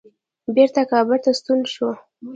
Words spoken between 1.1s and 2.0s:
ته ستون شو.